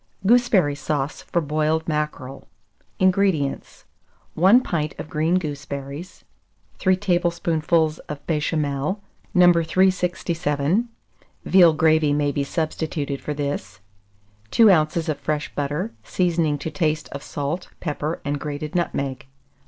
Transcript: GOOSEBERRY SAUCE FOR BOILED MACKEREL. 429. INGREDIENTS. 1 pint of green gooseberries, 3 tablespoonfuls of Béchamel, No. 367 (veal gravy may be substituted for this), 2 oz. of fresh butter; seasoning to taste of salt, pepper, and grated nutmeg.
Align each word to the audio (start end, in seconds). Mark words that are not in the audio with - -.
GOOSEBERRY 0.25 0.73
SAUCE 0.73 1.21
FOR 1.21 1.41
BOILED 1.41 1.87
MACKEREL. 1.87 2.47
429. 2.99 3.07
INGREDIENTS. 3.07 3.85
1 4.33 4.61
pint 4.61 4.95
of 4.97 5.11
green 5.11 5.37
gooseberries, 5.37 6.25
3 6.79 6.95
tablespoonfuls 6.97 7.99
of 8.09 8.25
Béchamel, 8.25 8.99
No. 9.35 9.53
367 9.53 10.89
(veal 11.45 11.73
gravy 11.73 12.13
may 12.13 12.31
be 12.31 12.43
substituted 12.43 13.21
for 13.21 13.35
this), 13.35 13.79
2 14.49 14.71
oz. 14.71 15.07
of 15.07 15.19
fresh 15.19 15.53
butter; 15.53 15.93
seasoning 16.03 16.57
to 16.57 16.71
taste 16.71 17.07
of 17.09 17.21
salt, 17.21 17.69
pepper, 17.79 18.19
and 18.25 18.39
grated 18.39 18.73
nutmeg. 18.73 19.27